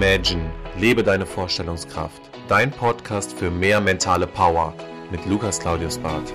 Imagine, 0.00 0.48
lebe 0.78 1.02
deine 1.02 1.26
Vorstellungskraft. 1.26 2.22
Dein 2.46 2.70
Podcast 2.70 3.32
für 3.32 3.50
mehr 3.50 3.80
mentale 3.80 4.28
Power 4.28 4.72
mit 5.10 5.26
Lukas 5.26 5.58
Claudius 5.58 5.98
Barth. 5.98 6.32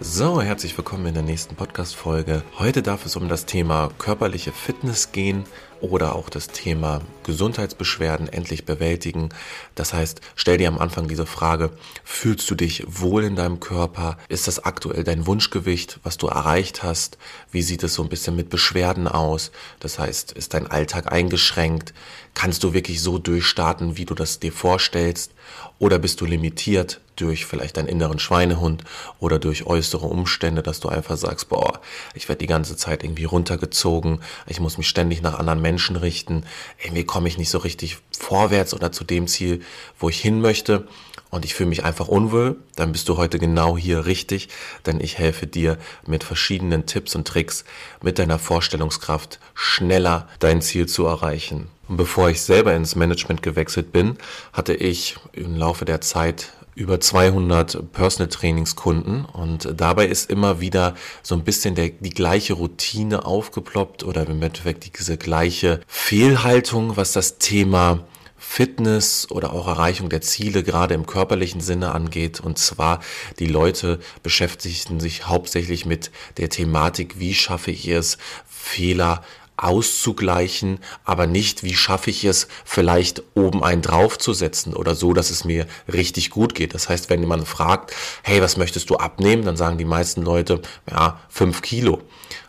So, 0.00 0.40
herzlich 0.40 0.74
willkommen 0.78 1.04
in 1.04 1.12
der 1.12 1.22
nächsten 1.22 1.54
Podcast-Folge. 1.54 2.42
Heute 2.58 2.80
darf 2.80 3.04
es 3.04 3.14
um 3.14 3.28
das 3.28 3.44
Thema 3.44 3.90
körperliche 3.98 4.52
Fitness 4.52 5.12
gehen 5.12 5.44
oder 5.80 6.14
auch 6.14 6.30
das 6.30 6.48
Thema 6.48 7.00
Gesundheitsbeschwerden 7.24 8.28
endlich 8.28 8.64
bewältigen. 8.64 9.28
Das 9.74 9.92
heißt, 9.92 10.20
stell 10.34 10.58
dir 10.58 10.68
am 10.68 10.78
Anfang 10.78 11.08
diese 11.08 11.26
Frage, 11.26 11.70
fühlst 12.04 12.50
du 12.50 12.54
dich 12.54 12.84
wohl 12.86 13.24
in 13.24 13.36
deinem 13.36 13.60
Körper? 13.60 14.18
Ist 14.28 14.48
das 14.48 14.64
aktuell 14.64 15.04
dein 15.04 15.26
Wunschgewicht, 15.26 16.00
was 16.02 16.16
du 16.16 16.26
erreicht 16.26 16.82
hast? 16.82 17.18
Wie 17.50 17.62
sieht 17.62 17.82
es 17.82 17.94
so 17.94 18.02
ein 18.02 18.08
bisschen 18.08 18.36
mit 18.36 18.50
Beschwerden 18.50 19.08
aus? 19.08 19.50
Das 19.80 19.98
heißt, 19.98 20.32
ist 20.32 20.54
dein 20.54 20.66
Alltag 20.66 21.12
eingeschränkt? 21.12 21.94
Kannst 22.34 22.62
du 22.64 22.72
wirklich 22.72 23.02
so 23.02 23.18
durchstarten, 23.18 23.96
wie 23.96 24.04
du 24.04 24.14
das 24.14 24.38
dir 24.38 24.52
vorstellst? 24.52 25.32
Oder 25.78 25.98
bist 25.98 26.20
du 26.20 26.24
limitiert 26.24 27.00
durch 27.16 27.46
vielleicht 27.46 27.76
deinen 27.76 27.88
inneren 27.88 28.18
Schweinehund 28.18 28.84
oder 29.18 29.38
durch 29.38 29.66
äußere 29.66 30.06
Umstände, 30.06 30.62
dass 30.62 30.80
du 30.80 30.88
einfach 30.88 31.16
sagst, 31.16 31.48
boah, 31.48 31.80
ich 32.14 32.28
werde 32.28 32.40
die 32.40 32.46
ganze 32.46 32.76
Zeit 32.76 33.02
irgendwie 33.02 33.24
runtergezogen, 33.24 34.20
ich 34.46 34.60
muss 34.60 34.78
mich 34.78 34.88
ständig 34.88 35.22
nach 35.22 35.38
anderen 35.38 35.60
Menschen 35.60 35.67
richten, 35.76 36.44
irgendwie 36.82 37.04
komme 37.04 37.28
ich 37.28 37.38
nicht 37.38 37.50
so 37.50 37.58
richtig 37.58 37.98
vorwärts 38.18 38.74
oder 38.74 38.92
zu 38.92 39.04
dem 39.04 39.26
Ziel, 39.26 39.62
wo 39.98 40.08
ich 40.08 40.20
hin 40.20 40.40
möchte. 40.40 40.88
Und 41.30 41.44
ich 41.44 41.54
fühle 41.54 41.68
mich 41.68 41.84
einfach 41.84 42.08
unwohl, 42.08 42.56
dann 42.74 42.92
bist 42.92 43.08
du 43.08 43.18
heute 43.18 43.38
genau 43.38 43.76
hier 43.76 44.06
richtig, 44.06 44.48
denn 44.86 44.98
ich 44.98 45.18
helfe 45.18 45.46
dir 45.46 45.76
mit 46.06 46.24
verschiedenen 46.24 46.86
Tipps 46.86 47.14
und 47.14 47.28
Tricks 47.28 47.64
mit 48.02 48.18
deiner 48.18 48.38
Vorstellungskraft 48.38 49.38
schneller 49.54 50.26
dein 50.38 50.62
Ziel 50.62 50.86
zu 50.86 51.04
erreichen. 51.04 51.68
Und 51.86 51.98
bevor 51.98 52.30
ich 52.30 52.40
selber 52.40 52.74
ins 52.74 52.96
Management 52.96 53.42
gewechselt 53.42 53.92
bin, 53.92 54.16
hatte 54.54 54.74
ich 54.74 55.16
im 55.32 55.54
Laufe 55.54 55.84
der 55.84 56.00
Zeit 56.00 56.52
über 56.78 57.00
200 57.00 57.92
Personal 57.92 58.28
Trainingskunden 58.28 59.24
und 59.24 59.68
dabei 59.76 60.06
ist 60.06 60.30
immer 60.30 60.60
wieder 60.60 60.94
so 61.22 61.34
ein 61.34 61.42
bisschen 61.42 61.74
der, 61.74 61.88
die 61.88 62.10
gleiche 62.10 62.54
Routine 62.54 63.26
aufgeploppt 63.26 64.04
oder 64.04 64.26
im 64.28 64.40
Endeffekt 64.42 64.98
diese 64.98 65.18
gleiche 65.18 65.80
Fehlhaltung, 65.88 66.96
was 66.96 67.12
das 67.12 67.38
Thema 67.38 68.04
Fitness 68.36 69.28
oder 69.30 69.52
auch 69.52 69.66
Erreichung 69.66 70.08
der 70.08 70.20
Ziele 70.20 70.62
gerade 70.62 70.94
im 70.94 71.06
körperlichen 71.06 71.60
Sinne 71.60 71.92
angeht. 71.92 72.38
Und 72.38 72.58
zwar 72.58 73.00
die 73.40 73.46
Leute 73.46 73.98
beschäftigten 74.22 75.00
sich 75.00 75.26
hauptsächlich 75.26 75.84
mit 75.84 76.12
der 76.36 76.48
Thematik, 76.48 77.18
wie 77.18 77.34
schaffe 77.34 77.72
ich 77.72 77.88
es, 77.88 78.18
Fehler 78.46 79.24
auszugleichen, 79.58 80.78
aber 81.04 81.26
nicht, 81.26 81.64
wie 81.64 81.74
schaffe 81.74 82.10
ich 82.10 82.24
es, 82.24 82.48
vielleicht 82.64 83.22
oben 83.34 83.62
einen 83.62 83.82
draufzusetzen 83.82 84.74
oder 84.74 84.94
so, 84.94 85.12
dass 85.12 85.30
es 85.30 85.44
mir 85.44 85.66
richtig 85.92 86.30
gut 86.30 86.54
geht. 86.54 86.74
Das 86.74 86.88
heißt, 86.88 87.10
wenn 87.10 87.20
jemand 87.20 87.46
fragt, 87.46 87.94
hey, 88.22 88.40
was 88.40 88.56
möchtest 88.56 88.88
du 88.90 88.96
abnehmen, 88.96 89.44
dann 89.44 89.56
sagen 89.56 89.76
die 89.76 89.84
meisten 89.84 90.22
Leute, 90.22 90.62
ja, 90.90 91.20
fünf 91.28 91.60
Kilo. 91.62 92.00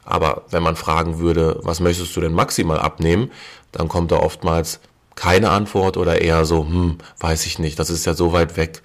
Aber 0.03 0.43
wenn 0.49 0.63
man 0.63 0.75
fragen 0.75 1.19
würde, 1.19 1.59
was 1.63 1.79
möchtest 1.79 2.15
du 2.15 2.21
denn 2.21 2.33
maximal 2.33 2.79
abnehmen, 2.79 3.31
dann 3.71 3.87
kommt 3.87 4.11
da 4.11 4.17
oftmals 4.17 4.79
keine 5.19 5.49
Antwort 5.49 5.97
oder 5.97 6.21
eher 6.21 6.45
so, 6.45 6.65
hm, 6.65 6.97
weiß 7.19 7.45
ich 7.45 7.59
nicht, 7.59 7.77
das 7.77 7.89
ist 7.89 8.05
ja 8.05 8.13
so 8.13 8.31
weit 8.31 8.55
weg, 8.55 8.81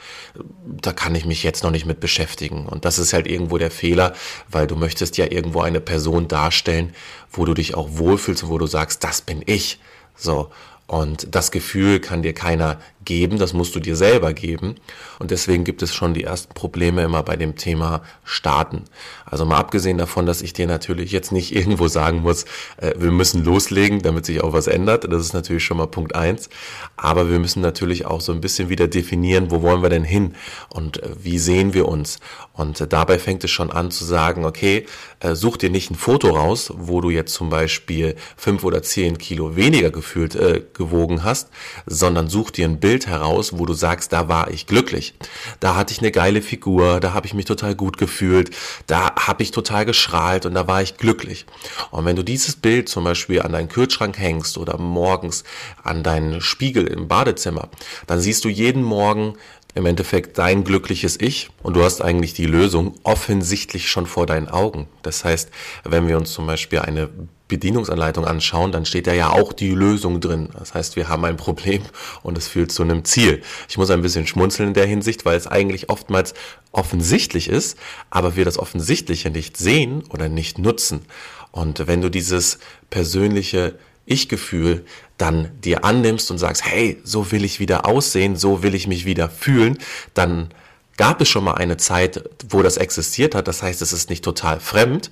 da 0.65 0.93
kann 0.93 1.15
ich 1.15 1.25
mich 1.25 1.45
jetzt 1.45 1.63
noch 1.63 1.71
nicht 1.71 1.87
mit 1.87 2.01
beschäftigen. 2.01 2.67
Und 2.67 2.85
das 2.85 2.99
ist 2.99 3.13
halt 3.13 3.29
irgendwo 3.29 3.57
der 3.57 3.71
Fehler, 3.71 4.15
weil 4.49 4.67
du 4.67 4.75
möchtest 4.75 5.17
ja 5.17 5.31
irgendwo 5.31 5.61
eine 5.61 5.81
Person 5.81 6.27
darstellen, 6.27 6.93
wo 7.31 7.45
du 7.45 7.55
dich 7.55 7.77
auch 7.77 7.89
wohlfühlst 7.93 8.43
und 8.43 8.49
wo 8.49 8.59
du 8.59 8.67
sagst, 8.67 9.05
das 9.05 9.21
bin 9.21 9.43
ich. 9.47 9.79
So. 10.17 10.51
Und 10.89 11.33
das 11.33 11.53
Gefühl 11.53 12.01
kann 12.01 12.23
dir 12.23 12.35
keiner 12.35 12.81
geben, 13.05 13.39
das 13.39 13.53
musst 13.53 13.75
du 13.75 13.81
dir 13.81 13.97
selber 13.97 14.33
geben. 14.33 14.77
Und 15.19 15.31
deswegen 15.31 15.65
gibt 15.65 15.83
es 15.83 15.95
schon 15.95 16.15
die 16.15 16.25
ersten 16.25 16.55
Probleme 16.55 17.03
immer 17.03 17.23
bei 17.23 17.37
dem 17.37 17.57
Thema 17.57 18.03
Starten. 18.25 18.85
Also 19.25 19.45
mal 19.45 19.59
abgesehen 19.59 19.99
davon, 19.99 20.27
dass 20.27 20.43
ich 20.43 20.53
dir 20.53 20.67
natürlich 20.67 21.13
jetzt 21.13 21.33
nicht 21.33 21.55
irgendwo 21.57 21.89
sagen 21.89 22.23
muss, 22.23 22.45
äh, 22.77 22.93
wir 22.97 23.11
müssen 23.11 23.45
loslegen, 23.45 24.03
damit 24.03 24.27
sich 24.27 24.43
auch 24.43 24.53
was 24.53 24.67
ändert. 24.67 25.11
Das 25.11 25.23
ist 25.23 25.35
natürlich 25.35 25.65
schon 25.65 25.77
mal 25.77 25.87
Punkt 25.87 26.15
eins. 26.15 26.49
Aber 26.97 27.31
wir 27.31 27.39
müssen 27.39 27.61
natürlich 27.61 28.07
auch 28.07 28.21
so 28.21 28.33
ein 28.33 28.41
bisschen 28.41 28.69
wieder 28.69 28.89
definieren, 28.89 29.51
wo 29.51 29.63
wollen 29.63 29.83
wir 29.83 29.91
denn 29.91 30.05
hin 30.05 30.35
und 30.69 31.03
äh, 31.03 31.11
wie 31.23 31.39
sehen 31.39 31.75
wir 31.75 31.89
uns. 31.89 32.19
Und 32.53 32.81
äh, 32.81 32.87
dabei 32.87 33.19
fängt 33.19 33.45
es 33.45 33.51
schon 33.51 33.71
an 33.71 33.91
zu 33.91 34.05
sagen, 34.05 34.45
okay, 34.45 34.87
äh, 35.21 35.35
such 35.35 35.57
dir 35.57 35.71
nicht 35.71 35.91
ein 35.91 35.97
Foto 35.97 36.31
raus, 36.31 36.73
wo 36.77 37.01
du 37.01 37.11
jetzt 37.11 37.35
zum 37.35 37.51
Beispiel 37.51 38.15
fünf 38.37 38.63
oder 38.63 38.83
zehn 38.83 39.19
Kilo 39.19 39.57
weniger 39.57 39.91
gefühlt 39.91 40.37
äh, 40.37 40.63
gewogen 40.73 41.25
hast, 41.25 41.51
sondern 41.87 42.29
such 42.29 42.53
dir 42.53 42.67
ein 42.67 42.79
Bild, 42.79 42.94
Bild 42.95 43.09
heraus, 43.09 43.59
wo 43.59 43.67
du 43.67 43.73
sagst, 43.73 44.13
da 44.13 44.29
war 44.29 44.53
ich 44.53 44.69
glücklich. 44.69 45.15
Da 45.59 45.75
hatte 45.75 45.93
ich 45.93 45.99
eine 45.99 46.13
geile 46.13 46.41
Figur, 46.41 47.01
da 47.01 47.13
habe 47.13 47.27
ich 47.27 47.35
mich 47.35 47.45
total 47.45 47.75
gut 47.75 47.99
gefühlt, 47.99 48.55
da 48.87 49.13
habe 49.17 49.43
ich 49.43 49.51
total 49.51 49.85
geschrahlt 49.85 50.47
und 50.47 50.55
da 50.55 50.69
war 50.69 50.81
ich 50.81 50.97
glücklich. 50.97 51.45
Und 51.91 52.05
wenn 52.05 52.15
du 52.15 52.23
dieses 52.23 52.55
Bild 52.55 52.89
zum 52.89 53.03
Beispiel 53.03 53.43
an 53.43 53.51
deinen 53.51 53.69
Kühlschrank 53.69 54.17
hängst 54.17 54.59
oder 54.59 54.79
morgens 54.79 55.43
an 55.83 56.05
deinen 56.05 56.41
Spiegel 56.41 56.87
im 56.87 57.09
Badezimmer, 57.09 57.69
dann 58.07 58.21
siehst 58.21 58.45
du 58.45 58.49
jeden 58.49 58.85
Morgen 58.85 59.35
im 59.75 59.87
Endeffekt 59.87 60.39
dein 60.39 60.65
glückliches 60.65 61.21
Ich 61.21 61.51
und 61.63 61.75
du 61.75 61.83
hast 61.83 62.01
eigentlich 62.01 62.35
die 62.35 62.47
Lösung 62.47 62.95
offensichtlich 63.03 63.89
schon 63.89 64.07
vor 64.07 64.27
deinen 64.27 64.49
Augen. 64.49 64.89
Das 65.03 65.25
heißt, 65.25 65.51
wenn 65.83 66.07
wir 66.07 66.17
uns 66.17 66.33
zum 66.33 66.47
Beispiel 66.47 66.81
eine 66.81 67.11
Bedienungsanleitung 67.49 68.25
anschauen, 68.25 68.73
dann 68.73 68.87
steht 68.87 69.07
da 69.07 69.13
ja 69.13 69.31
auch 69.31 69.53
die 69.53 69.71
Lösung 69.71 70.21
drin. 70.21 70.49
Das 70.59 70.75
heißt, 70.75 70.97
wir 70.97 71.09
haben 71.09 71.25
ein 71.25 71.37
Problem 71.37 71.83
und 72.23 72.39
es 72.39 72.49
führt 72.49 72.73
zu 72.73 72.83
einem 72.83 73.05
Ziel. 73.05 73.43
Ich 73.69 73.77
muss 73.77 73.91
ein 73.91 74.03
bisschen 74.03 74.27
schmunzeln 74.27 74.69
in 74.69 74.75
der 74.75 74.87
Hinsicht, 74.87 75.25
weil 75.25 75.37
es 75.37 75.47
eigentlich 75.47 75.91
oftmals 75.91 76.35
offensichtlich 76.73 77.49
ist, 77.49 77.77
aber 78.11 78.37
wir 78.37 78.45
das 78.45 78.59
Offensichtliche 78.59 79.31
nicht 79.31 79.57
sehen 79.57 80.05
oder 80.09 80.29
nicht 80.29 80.59
nutzen. 80.59 81.03
Und 81.51 81.87
wenn 81.87 82.01
du 82.01 82.11
dieses 82.11 82.59
persönliche 82.91 83.79
Ich-Gefühl 84.07 84.85
dann 85.17 85.51
dir 85.61 85.85
annimmst 85.85 86.31
und 86.31 86.39
sagst, 86.39 86.65
hey, 86.65 87.01
so 87.05 87.31
will 87.33 87.45
ich 87.45 87.61
wieder 87.61 87.87
aussehen, 87.87 88.37
so 88.37 88.63
will 88.63 88.75
ich 88.75 88.87
mich 88.87 89.05
wieder 89.05 89.29
fühlen, 89.29 89.79
dann 90.13 90.49
gab 90.97 91.21
es 91.21 91.29
schon 91.29 91.45
mal 91.45 91.55
eine 91.55 91.77
Zeit, 91.77 92.29
wo 92.49 92.63
das 92.63 92.77
existiert 92.77 93.35
hat. 93.35 93.49
Das 93.49 93.63
heißt, 93.63 93.83
es 93.83 93.93
ist 93.93 94.11
nicht 94.11 94.25
total 94.25 94.61
fremd 94.61 95.11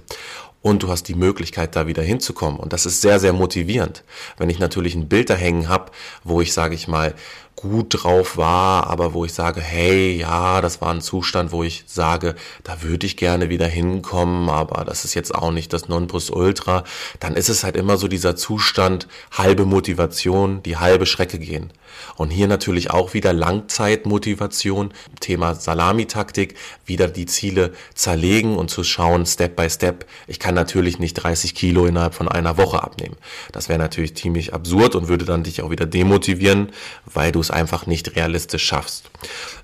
und 0.60 0.82
du 0.82 0.88
hast 0.88 1.08
die 1.08 1.14
Möglichkeit, 1.14 1.76
da 1.76 1.86
wieder 1.86 2.02
hinzukommen. 2.02 2.58
Und 2.58 2.72
das 2.72 2.86
ist 2.86 3.00
sehr, 3.00 3.18
sehr 3.18 3.32
motivierend. 3.32 4.04
Wenn 4.38 4.48
ich 4.48 4.58
natürlich 4.58 4.94
ein 4.94 5.08
Bild 5.08 5.28
da 5.28 5.34
hängen 5.34 5.68
habe, 5.68 5.90
wo 6.24 6.40
ich, 6.40 6.52
sage 6.52 6.74
ich 6.74 6.88
mal, 6.88 7.14
gut 7.56 8.02
drauf 8.02 8.36
war, 8.36 8.88
aber 8.88 9.14
wo 9.14 9.24
ich 9.24 9.32
sage, 9.34 9.60
hey, 9.60 10.16
ja, 10.16 10.60
das 10.60 10.80
war 10.80 10.92
ein 10.92 11.00
Zustand, 11.00 11.52
wo 11.52 11.62
ich 11.62 11.84
sage, 11.86 12.34
da 12.64 12.82
würde 12.82 13.06
ich 13.06 13.16
gerne 13.16 13.50
wieder 13.50 13.66
hinkommen, 13.66 14.48
aber 14.48 14.84
das 14.84 15.04
ist 15.04 15.14
jetzt 15.14 15.34
auch 15.34 15.52
nicht 15.52 15.72
das 15.72 15.88
Nonplusultra, 15.88 16.84
dann 17.20 17.34
ist 17.36 17.48
es 17.48 17.62
halt 17.62 17.76
immer 17.76 17.98
so 17.98 18.08
dieser 18.08 18.36
Zustand, 18.36 19.06
halbe 19.30 19.64
Motivation, 19.64 20.62
die 20.62 20.76
halbe 20.76 21.06
Schrecke 21.06 21.38
gehen. 21.38 21.72
Und 22.16 22.30
hier 22.30 22.48
natürlich 22.48 22.90
auch 22.90 23.14
wieder 23.14 23.32
Langzeitmotivation, 23.32 24.92
Thema 25.20 25.54
Salamitaktik, 25.54 26.54
wieder 26.86 27.08
die 27.08 27.26
Ziele 27.26 27.72
zerlegen 27.94 28.56
und 28.56 28.70
zu 28.70 28.82
schauen, 28.82 29.26
Step 29.26 29.56
by 29.56 29.68
Step. 29.68 30.06
Ich 30.26 30.38
kann 30.38 30.54
natürlich 30.54 30.98
nicht 30.98 31.14
30 31.14 31.54
Kilo 31.54 31.86
innerhalb 31.86 32.14
von 32.14 32.28
einer 32.28 32.56
Woche 32.56 32.82
abnehmen. 32.82 33.16
Das 33.52 33.68
wäre 33.68 33.78
natürlich 33.78 34.16
ziemlich 34.16 34.54
absurd 34.54 34.94
und 34.94 35.08
würde 35.08 35.26
dann 35.26 35.42
dich 35.42 35.62
auch 35.62 35.70
wieder 35.70 35.86
demotivieren, 35.86 36.72
weil 37.04 37.30
du 37.30 37.41
es 37.42 37.50
einfach 37.50 37.86
nicht 37.86 38.16
realistisch 38.16 38.64
schaffst. 38.64 39.10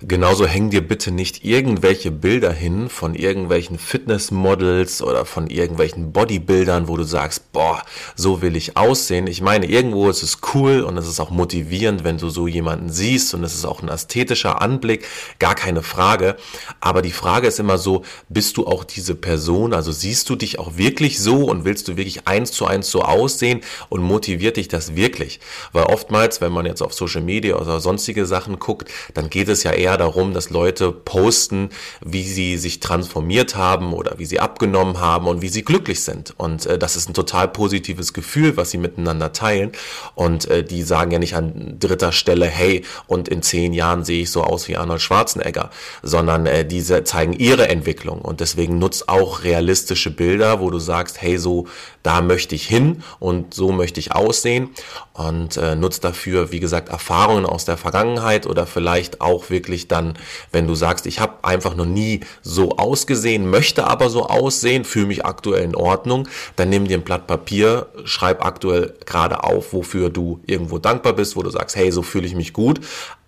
Genauso 0.01 0.47
hängen 0.47 0.71
dir 0.71 0.87
bitte 0.87 1.11
nicht 1.11 1.45
irgendwelche 1.45 2.11
Bilder 2.11 2.53
hin 2.53 2.89
von 2.89 3.15
irgendwelchen 3.15 3.79
Fitnessmodels 3.79 5.03
oder 5.03 5.25
von 5.25 5.49
irgendwelchen 5.49 6.13
Bodybuildern, 6.13 6.87
wo 6.89 6.97
du 6.97 7.03
sagst, 7.03 7.53
boah, 7.53 7.83
so 8.15 8.43
will 8.43 8.55
ich 8.55 8.77
aussehen. 8.77 9.27
Ich 9.27 9.41
meine, 9.41 9.67
irgendwo 9.67 10.09
ist 10.09 10.23
es 10.23 10.39
cool 10.55 10.83
und 10.83 10.97
es 10.99 11.09
ist 11.09 11.21
auch 11.21 11.31
motivierend, 11.31 12.05
wenn 12.05 12.19
du 12.19 12.29
so 12.29 12.47
jemanden 12.47 12.91
siehst 12.91 13.35
und 13.35 13.43
es 13.43 13.55
ist 13.55 13.65
auch 13.65 13.83
ein 13.83 13.89
ästhetischer 13.89 14.61
Anblick, 14.61 15.07
gar 15.39 15.55
keine 15.55 15.83
Frage. 15.83 16.37
Aber 16.81 17.03
die 17.03 17.13
Frage 17.13 17.49
ist 17.49 17.59
immer 17.59 17.79
so, 17.79 18.05
bist 18.29 18.57
du 18.57 18.67
auch 18.67 18.85
diese 18.85 19.15
Person? 19.15 19.73
Also 19.73 19.91
siehst 19.91 20.29
du 20.31 20.37
dich 20.37 20.59
auch 20.59 20.77
wirklich 20.77 21.21
so 21.21 21.45
und 21.47 21.65
willst 21.65 21.89
du 21.89 21.97
wirklich 21.97 22.29
eins 22.29 22.53
zu 22.53 22.67
eins 22.67 22.91
so 22.91 23.03
aussehen 23.03 23.61
und 23.89 24.03
motiviert 24.03 24.57
dich 24.57 24.69
das 24.69 24.95
wirklich? 24.95 25.41
Weil 25.73 25.85
oftmals, 25.85 26.41
wenn 26.41 26.53
man 26.53 26.67
jetzt 26.67 26.83
auf 26.83 26.95
Social 26.95 27.23
Media 27.23 27.57
oder 27.69 27.81
sonstige 27.81 28.27
Sachen 28.27 28.59
guckt, 28.59 28.91
dann 29.15 29.31
geht 29.31 29.49
es 29.49 29.63
ja 29.63 29.73
eher 29.73 29.97
darum, 29.97 30.35
dass 30.35 30.51
Leute 30.51 30.93
posten, 30.93 31.71
wie 32.05 32.25
sie 32.25 32.57
sich 32.57 32.81
transformiert 32.81 33.57
haben 33.57 33.93
oder 33.93 34.19
wie 34.19 34.25
sie 34.25 34.41
abgenommen 34.41 35.01
haben 35.01 35.27
und 35.27 35.43
wie 35.43 35.49
sie 35.49 35.63
glücklich 35.63 36.03
sind. 36.03 36.35
Und 36.37 36.67
äh, 36.67 36.79
das 36.79 36.97
ist 36.97 37.09
ein 37.09 37.15
total 37.15 37.49
positives 37.49 38.13
Gefühl, 38.13 38.57
was 38.57 38.71
sie 38.71 38.79
miteinander 38.79 39.33
teilen. 39.33 39.73
Und 40.15 40.47
äh, 40.47 40.65
die 40.65 40.83
sagen 40.83 41.11
ja 41.11 41.19
nicht 41.19 41.35
an 41.35 41.77
dritter 41.79 42.13
Stelle, 42.13 42.47
hey, 42.47 42.85
und 43.07 43.29
in 43.29 43.43
zehn 43.43 43.73
Jahren 43.73 44.05
sehe 44.05 44.23
ich 44.23 44.31
so 44.31 44.43
aus 44.43 44.69
wie 44.69 44.77
Arnold 44.77 45.01
Schwarzenegger, 45.01 45.71
sondern 46.03 46.47
äh, 46.47 46.65
diese 46.65 47.05
zeigen 47.05 47.33
ihre 47.33 47.69
Entwicklung. 47.69 48.21
Und 48.21 48.41
deswegen 48.41 48.79
nutzt 48.79 49.09
auch 49.09 49.45
realistische 49.45 50.11
Bilder, 50.11 50.61
wo 50.61 50.71
du 50.71 50.79
sagst, 50.79 51.21
hey, 51.21 51.39
so 51.39 51.67
da 52.03 52.23
möchte 52.23 52.55
ich 52.55 52.67
hin 52.67 53.03
und 53.19 53.53
so 53.53 53.71
möchte 53.71 54.01
ich 54.01 54.13
aussehen 54.13 54.71
und 55.13 55.57
äh, 55.57 55.75
nutzt 55.75 56.05
dafür, 56.05 56.53
wie 56.53 56.61
gesagt, 56.61 56.89
Erfahrungen 56.89 57.45
aus 57.45 57.58
der 57.65 57.77
Vergangenheit 57.77 58.47
oder 58.47 58.67
vielleicht 58.67 59.21
auch 59.21 59.51
wirklich 59.51 59.89
dann, 59.89 60.15
wenn 60.53 60.67
du 60.67 60.75
sagst, 60.75 61.07
ich 61.07 61.21
habe 61.21 61.45
einfach 61.45 61.75
noch 61.75 61.87
nie 61.87 62.21
so 62.43 62.77
ausgesehen, 62.77 63.51
möchte 63.51 63.87
aber 63.87 64.11
so 64.11 64.27
aussehen, 64.27 64.85
fühle 64.85 65.07
mich 65.07 65.25
aktuell 65.25 65.65
in 65.65 65.75
Ordnung, 65.75 66.29
dann 66.57 66.71
nimm 66.71 66.87
dir 66.87 66.99
ein 66.99 67.05
Blatt 67.05 67.27
Papier, 67.27 67.87
schreib 68.05 68.45
aktuell 68.45 68.95
gerade 69.07 69.45
auf, 69.45 69.73
wofür 69.73 70.11
du 70.11 70.41
irgendwo 70.47 70.79
dankbar 70.79 71.13
bist, 71.13 71.37
wo 71.37 71.43
du 71.43 71.51
sagst, 71.51 71.77
hey, 71.77 71.91
so 71.91 72.03
fühle 72.03 72.27
ich 72.27 72.35
mich 72.35 72.53
gut. 72.53 72.81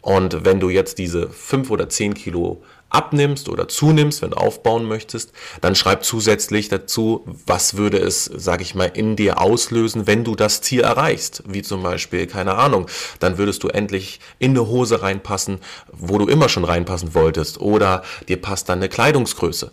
Und 0.03 0.45
wenn 0.45 0.61
du 0.61 0.71
jetzt 0.71 0.99
diese 0.99 1.29
fünf 1.29 1.71
oder 1.71 1.89
zehn 1.89 2.15
Kilo 2.15 2.63
abnimmst 2.91 3.49
oder 3.49 3.69
zunimmst, 3.69 4.21
wenn 4.23 4.31
du 4.31 4.37
aufbauen 4.37 4.85
möchtest, 4.85 5.33
dann 5.61 5.75
schreib 5.75 6.05
zusätzlich 6.05 6.69
dazu, 6.69 7.25
was 7.47 7.77
würde 7.77 7.99
es, 7.99 8.25
sage 8.25 8.63
ich 8.63 8.75
mal, 8.75 8.91
in 8.93 9.17
dir 9.17 9.41
auslösen, 9.41 10.07
wenn 10.07 10.25
du 10.25 10.35
das 10.35 10.61
Ziel 10.61 10.81
erreichst. 10.81 11.43
Wie 11.47 11.63
zum 11.63 11.83
Beispiel, 11.83 12.27
keine 12.27 12.55
Ahnung, 12.57 12.87
dann 13.21 13.39
würdest 13.39 13.63
du 13.63 13.69
endlich 13.69 14.21
in 14.39 14.51
eine 14.51 14.67
Hose 14.67 15.03
reinpassen, 15.03 15.59
wo 15.93 16.19
du 16.19 16.27
immer 16.27 16.49
schon 16.49 16.65
reinpassen 16.65 17.15
wolltest. 17.15 17.61
Oder 17.61 18.03
dir 18.29 18.41
passt 18.41 18.69
dann 18.69 18.79
eine 18.81 18.89
Kleidungsgröße. 18.89 19.71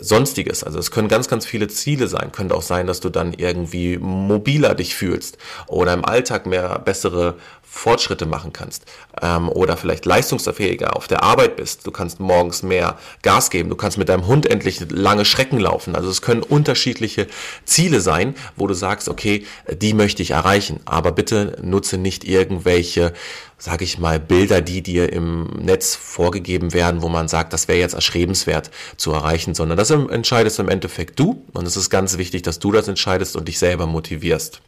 Sonstiges. 0.00 0.64
Also 0.64 0.78
es 0.78 0.90
können 0.90 1.08
ganz, 1.08 1.28
ganz 1.28 1.46
viele 1.46 1.68
Ziele 1.68 2.08
sein. 2.08 2.32
Könnte 2.32 2.54
auch 2.54 2.62
sein, 2.62 2.86
dass 2.86 3.00
du 3.00 3.08
dann 3.08 3.32
irgendwie 3.32 3.98
mobiler 3.98 4.74
dich 4.74 4.94
fühlst 4.94 5.38
oder 5.68 5.92
im 5.94 6.04
Alltag 6.04 6.46
mehr 6.46 6.78
bessere 6.80 7.36
Fortschritte 7.76 8.26
machen 8.26 8.52
kannst 8.52 8.84
ähm, 9.22 9.48
oder 9.48 9.76
vielleicht 9.76 10.06
leistungsfähiger 10.06 10.96
auf 10.96 11.08
der 11.08 11.22
Arbeit 11.22 11.56
bist. 11.56 11.86
Du 11.86 11.90
kannst 11.90 12.20
morgens 12.20 12.62
mehr 12.62 12.98
Gas 13.22 13.50
geben. 13.50 13.68
Du 13.68 13.76
kannst 13.76 13.98
mit 13.98 14.08
deinem 14.08 14.26
Hund 14.26 14.46
endlich 14.46 14.80
lange 14.90 15.24
Schrecken 15.24 15.60
laufen. 15.60 15.94
Also 15.94 16.08
es 16.08 16.22
können 16.22 16.42
unterschiedliche 16.42 17.26
Ziele 17.64 18.00
sein, 18.00 18.34
wo 18.56 18.66
du 18.66 18.74
sagst, 18.74 19.08
okay, 19.08 19.44
die 19.70 19.94
möchte 19.94 20.22
ich 20.22 20.30
erreichen. 20.32 20.80
Aber 20.84 21.12
bitte 21.12 21.58
nutze 21.62 21.98
nicht 21.98 22.24
irgendwelche 22.24 23.12
sage 23.58 23.84
ich 23.84 23.98
mal, 23.98 24.20
Bilder, 24.20 24.60
die 24.60 24.82
dir 24.82 25.12
im 25.12 25.44
Netz 25.44 25.94
vorgegeben 25.94 26.74
werden, 26.74 27.00
wo 27.00 27.08
man 27.08 27.26
sagt, 27.26 27.52
das 27.54 27.68
wäre 27.68 27.78
jetzt 27.78 27.94
erstrebenswert 27.94 28.70
zu 28.98 29.12
erreichen, 29.12 29.54
sondern 29.54 29.78
das 29.78 29.90
entscheidest 29.90 30.58
im 30.58 30.68
Endeffekt 30.68 31.18
du. 31.18 31.42
Und 31.54 31.66
es 31.66 31.76
ist 31.76 31.88
ganz 31.88 32.18
wichtig, 32.18 32.42
dass 32.42 32.58
du 32.58 32.70
das 32.70 32.86
entscheidest 32.86 33.34
und 33.34 33.48
dich 33.48 33.58
selber 33.58 33.86
motivierst. 33.86 34.60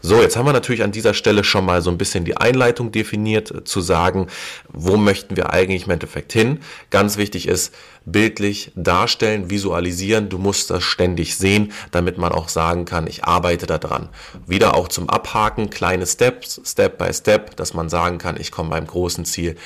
So, 0.00 0.20
jetzt 0.20 0.36
haben 0.36 0.46
wir 0.46 0.52
natürlich 0.52 0.82
an 0.82 0.92
dieser 0.92 1.14
Stelle 1.14 1.44
schon 1.44 1.64
mal 1.64 1.82
so 1.82 1.90
ein 1.90 1.98
bisschen 1.98 2.24
die 2.24 2.36
Einleitung 2.52 2.92
definiert, 2.92 3.50
äh, 3.50 3.64
zu 3.64 3.80
sagen, 3.80 4.26
wo 4.68 4.96
möchten 4.96 5.36
wir 5.36 5.52
eigentlich 5.52 5.86
im 5.86 5.92
Endeffekt 5.92 6.32
hin. 6.32 6.58
Ganz 6.90 7.16
wichtig 7.16 7.48
ist, 7.48 7.74
bildlich 8.04 8.72
darstellen, 8.74 9.48
visualisieren. 9.48 10.28
Du 10.28 10.38
musst 10.38 10.70
das 10.70 10.82
ständig 10.82 11.36
sehen, 11.36 11.72
damit 11.90 12.18
man 12.18 12.32
auch 12.32 12.48
sagen 12.48 12.84
kann, 12.84 13.06
ich 13.06 13.24
arbeite 13.24 13.66
daran. 13.66 14.08
Wieder 14.46 14.74
auch 14.74 14.88
zum 14.88 15.08
Abhaken, 15.08 15.70
kleine 15.70 16.06
Steps, 16.06 16.60
Step 16.64 16.98
by 16.98 17.12
Step, 17.12 17.56
dass 17.56 17.74
man 17.74 17.88
sagen 17.88 18.18
kann, 18.18 18.38
ich 18.38 18.50
komme 18.50 18.70
beim 18.70 18.86
großen 18.86 19.24
Ziel 19.24 19.56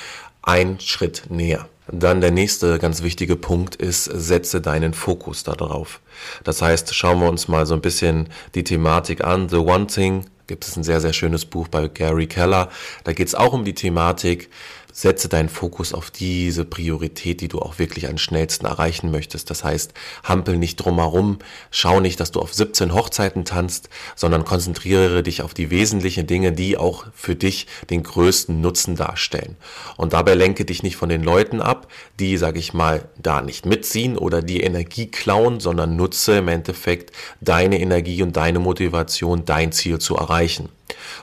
einen 0.41 0.79
Schritt 0.79 1.23
näher. 1.29 1.67
Dann 1.89 2.19
der 2.19 2.31
nächste 2.31 2.79
ganz 2.79 3.01
wichtige 3.01 3.37
Punkt 3.37 3.75
ist, 3.75 4.05
setze 4.05 4.59
deinen 4.59 4.93
Fokus 4.93 5.43
darauf. 5.43 6.01
Das 6.43 6.61
heißt, 6.61 6.93
schauen 6.93 7.21
wir 7.21 7.29
uns 7.29 7.47
mal 7.47 7.65
so 7.65 7.75
ein 7.75 7.81
bisschen 7.81 8.27
die 8.55 8.63
Thematik 8.63 9.23
an. 9.23 9.47
The 9.47 9.57
One 9.57 9.87
Thing 9.87 10.25
gibt 10.47 10.65
es 10.65 10.75
ein 10.75 10.83
sehr, 10.83 11.01
sehr 11.01 11.13
schönes 11.13 11.45
Buch 11.45 11.67
bei 11.67 11.87
Gary 11.87 12.27
Keller. 12.27 12.69
Da 13.03 13.13
geht 13.13 13.27
es 13.27 13.35
auch 13.35 13.53
um 13.53 13.65
die 13.65 13.75
Thematik, 13.75 14.49
setze 14.97 15.29
deinen 15.29 15.47
Fokus 15.47 15.93
auf 15.93 16.09
diese 16.09 16.65
Priorität, 16.65 17.41
die 17.41 17.49
du 17.49 17.59
auch 17.59 17.77
wirklich 17.77 18.09
am 18.09 18.17
schnellsten 18.17 18.65
erreichen 18.65 19.11
möchtest. 19.11 19.51
Das 19.51 19.63
heißt, 19.63 19.93
hampel 20.23 20.57
nicht 20.57 20.77
drumherum, 20.77 21.37
schau 21.69 21.99
nicht, 21.99 22.19
dass 22.19 22.31
du 22.31 22.39
auf 22.39 22.51
17 22.51 22.95
Hochzeiten 22.95 23.45
tanzt, 23.45 23.89
sondern 24.15 24.43
konzentriere 24.43 25.21
dich 25.21 25.43
auf 25.43 25.53
die 25.53 25.69
wesentlichen 25.69 26.25
Dinge, 26.25 26.51
die 26.51 26.77
auch 26.77 27.05
für 27.13 27.35
dich 27.35 27.67
den 27.91 28.01
größten 28.01 28.59
Nutzen 28.59 28.95
darstellen. 28.95 29.55
Und 29.97 30.13
dabei 30.13 30.33
lenke 30.33 30.65
dich 30.65 30.81
nicht 30.81 30.95
von 30.95 31.09
den 31.09 31.21
Leuten 31.21 31.61
ab, 31.61 31.91
die, 32.19 32.35
sag 32.37 32.57
ich 32.57 32.73
mal, 32.73 33.07
da 33.21 33.43
nicht 33.43 33.67
mitziehen 33.67 34.17
oder 34.17 34.41
die 34.41 34.61
Energie 34.61 35.11
klauen, 35.11 35.59
sondern 35.59 35.95
nutze 35.95 36.39
im 36.39 36.47
Endeffekt 36.47 37.11
deine 37.39 37.79
Energie 37.79 38.23
und 38.23 38.35
deine 38.35 38.57
Motivation, 38.57 39.45
dein 39.45 39.71
Ziel 39.71 39.99
zu 39.99 40.15
erreichen. 40.15 40.69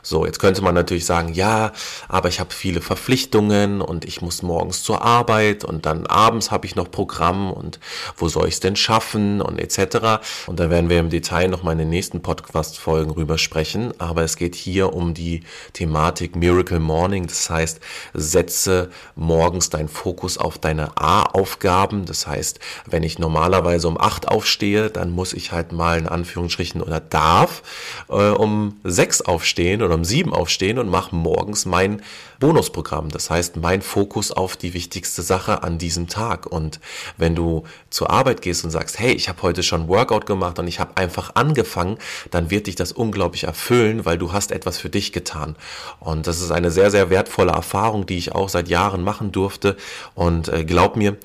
So, 0.02 0.26
jetzt 0.26 0.38
könnte 0.38 0.62
man 0.62 0.74
natürlich 0.74 1.06
sagen, 1.06 1.32
ja, 1.32 1.72
aber 2.08 2.28
ich 2.28 2.40
habe 2.40 2.52
viele 2.52 2.80
Verpflichtungen 2.80 3.80
und 3.80 4.04
ich 4.04 4.22
muss 4.22 4.42
morgens 4.42 4.82
zur 4.82 5.02
Arbeit 5.02 5.64
und 5.64 5.86
dann 5.86 6.06
abends 6.06 6.50
habe 6.50 6.66
ich 6.66 6.76
noch 6.76 6.90
Programm 6.90 7.52
und 7.52 7.80
wo 8.16 8.28
soll 8.28 8.48
ich 8.48 8.54
es 8.54 8.60
denn 8.60 8.76
schaffen 8.76 9.40
und 9.40 9.58
etc. 9.58 10.24
Und 10.46 10.60
da 10.60 10.70
werden 10.70 10.90
wir 10.90 11.00
im 11.00 11.10
Detail 11.10 11.48
noch 11.48 11.62
mal 11.62 11.72
in 11.72 11.78
den 11.78 11.90
nächsten 11.90 12.22
Podcast-Folgen 12.22 13.10
rüber 13.12 13.38
sprechen. 13.38 13.92
Aber 13.98 14.22
es 14.22 14.36
geht 14.36 14.54
hier 14.54 14.92
um 14.92 15.14
die 15.14 15.42
Thematik 15.72 16.36
Miracle 16.36 16.80
Morning. 16.80 17.26
Das 17.26 17.50
heißt, 17.50 17.80
setze 18.12 18.90
morgens 19.16 19.70
deinen 19.70 19.88
Fokus 19.88 20.38
auf 20.38 20.58
deine 20.58 20.96
A-Aufgaben. 20.96 22.04
Das 22.04 22.26
heißt, 22.26 22.60
wenn 22.86 23.02
ich 23.02 23.18
normalerweise 23.18 23.88
um 23.88 24.00
acht 24.00 24.28
aufstehe, 24.28 24.90
dann 24.90 25.10
muss 25.10 25.32
ich 25.32 25.52
halt 25.52 25.72
mal 25.72 25.98
in 25.98 26.08
Anführungsstrichen 26.08 26.82
oder 26.82 27.00
darf 27.00 27.62
äh, 28.08 28.30
um 28.30 28.80
sechs 28.84 29.20
aufstehen 29.20 29.73
oder 29.82 29.94
um 29.94 30.04
sieben 30.04 30.32
aufstehen 30.32 30.78
und 30.78 30.88
mache 30.88 31.14
morgens 31.14 31.66
mein 31.66 32.02
Bonusprogramm. 32.40 33.08
Das 33.08 33.30
heißt, 33.30 33.56
mein 33.56 33.80
Fokus 33.80 34.30
auf 34.30 34.56
die 34.56 34.74
wichtigste 34.74 35.22
Sache 35.22 35.62
an 35.62 35.78
diesem 35.78 36.08
Tag. 36.08 36.46
Und 36.46 36.80
wenn 37.16 37.34
du 37.34 37.64
zur 37.90 38.10
Arbeit 38.10 38.42
gehst 38.42 38.64
und 38.64 38.70
sagst, 38.70 38.98
hey, 38.98 39.12
ich 39.12 39.28
habe 39.28 39.40
heute 39.42 39.62
schon 39.62 39.88
Workout 39.88 40.26
gemacht 40.26 40.58
und 40.58 40.68
ich 40.68 40.80
habe 40.80 40.96
einfach 40.96 41.34
angefangen, 41.36 41.98
dann 42.30 42.50
wird 42.50 42.66
dich 42.66 42.74
das 42.74 42.92
unglaublich 42.92 43.44
erfüllen, 43.44 44.04
weil 44.04 44.18
du 44.18 44.32
hast 44.32 44.52
etwas 44.52 44.78
für 44.78 44.90
dich 44.90 45.12
getan. 45.12 45.56
Und 46.00 46.26
das 46.26 46.40
ist 46.40 46.50
eine 46.50 46.70
sehr, 46.70 46.90
sehr 46.90 47.10
wertvolle 47.10 47.52
Erfahrung, 47.52 48.04
die 48.06 48.18
ich 48.18 48.34
auch 48.34 48.48
seit 48.48 48.68
Jahren 48.68 49.02
machen 49.02 49.32
durfte. 49.32 49.76
Und 50.14 50.48
äh, 50.48 50.64
glaub 50.64 50.96
mir, 50.96 51.16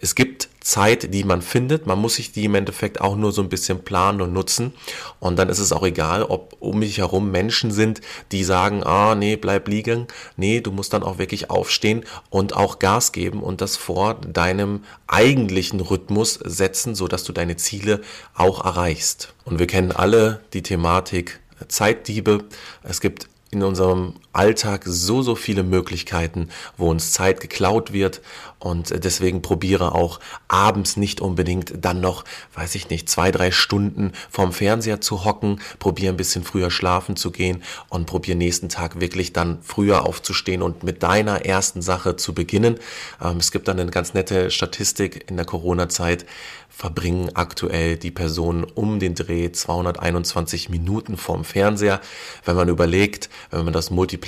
es 0.00 0.14
gibt 0.14 0.33
Zeit, 0.64 1.12
die 1.12 1.24
man 1.24 1.42
findet. 1.42 1.86
Man 1.86 1.98
muss 1.98 2.14
sich 2.14 2.32
die 2.32 2.46
im 2.46 2.54
Endeffekt 2.54 3.00
auch 3.00 3.16
nur 3.16 3.32
so 3.32 3.42
ein 3.42 3.50
bisschen 3.50 3.84
planen 3.84 4.22
und 4.22 4.32
nutzen. 4.32 4.72
Und 5.20 5.38
dann 5.38 5.50
ist 5.50 5.58
es 5.58 5.72
auch 5.72 5.84
egal, 5.84 6.22
ob 6.22 6.56
um 6.58 6.78
mich 6.78 6.98
herum 6.98 7.30
Menschen 7.30 7.70
sind, 7.70 8.00
die 8.32 8.44
sagen, 8.44 8.82
ah, 8.82 9.14
nee, 9.14 9.36
bleib 9.36 9.68
liegen. 9.68 10.06
Nee, 10.36 10.62
du 10.62 10.72
musst 10.72 10.94
dann 10.94 11.02
auch 11.02 11.18
wirklich 11.18 11.50
aufstehen 11.50 12.04
und 12.30 12.56
auch 12.56 12.78
Gas 12.78 13.12
geben 13.12 13.42
und 13.42 13.60
das 13.60 13.76
vor 13.76 14.14
deinem 14.14 14.84
eigentlichen 15.06 15.80
Rhythmus 15.80 16.40
setzen, 16.42 16.94
so 16.94 17.08
dass 17.08 17.24
du 17.24 17.34
deine 17.34 17.56
Ziele 17.56 18.00
auch 18.34 18.64
erreichst. 18.64 19.34
Und 19.44 19.58
wir 19.58 19.66
kennen 19.66 19.92
alle 19.92 20.40
die 20.54 20.62
Thematik 20.62 21.40
Zeitdiebe. 21.68 22.44
Es 22.82 23.02
gibt 23.02 23.28
in 23.50 23.62
unserem 23.62 24.14
Alltag 24.34 24.82
so, 24.84 25.22
so 25.22 25.34
viele 25.34 25.62
Möglichkeiten, 25.62 26.48
wo 26.76 26.90
uns 26.90 27.12
Zeit 27.12 27.40
geklaut 27.40 27.92
wird. 27.92 28.20
Und 28.58 29.04
deswegen 29.04 29.42
probiere 29.42 29.94
auch 29.94 30.20
abends 30.48 30.96
nicht 30.96 31.20
unbedingt 31.20 31.74
dann 31.84 32.00
noch, 32.00 32.24
weiß 32.54 32.74
ich 32.76 32.88
nicht, 32.88 33.10
zwei, 33.10 33.30
drei 33.30 33.50
Stunden 33.50 34.12
vorm 34.30 34.52
Fernseher 34.52 35.02
zu 35.02 35.24
hocken. 35.24 35.60
Probiere 35.78 36.14
ein 36.14 36.16
bisschen 36.16 36.44
früher 36.44 36.70
schlafen 36.70 37.14
zu 37.14 37.30
gehen 37.30 37.62
und 37.90 38.06
probiere 38.06 38.38
nächsten 38.38 38.70
Tag 38.70 39.00
wirklich 39.00 39.34
dann 39.34 39.58
früher 39.62 40.06
aufzustehen 40.06 40.62
und 40.62 40.82
mit 40.82 41.02
deiner 41.02 41.44
ersten 41.44 41.82
Sache 41.82 42.16
zu 42.16 42.32
beginnen. 42.32 42.78
Ähm, 43.22 43.36
es 43.36 43.52
gibt 43.52 43.68
dann 43.68 43.78
eine 43.78 43.90
ganz 43.90 44.14
nette 44.14 44.50
Statistik 44.50 45.28
in 45.28 45.36
der 45.36 45.46
Corona-Zeit 45.46 46.24
verbringen 46.70 47.30
aktuell 47.34 47.96
die 47.96 48.10
Personen 48.10 48.64
um 48.64 48.98
den 48.98 49.14
Dreh 49.14 49.52
221 49.52 50.70
Minuten 50.70 51.16
vorm 51.16 51.44
Fernseher. 51.44 52.00
Wenn 52.44 52.56
man 52.56 52.68
überlegt, 52.68 53.30
wenn 53.52 53.64
man 53.64 53.72
das 53.72 53.90
multipliziert 53.92 54.23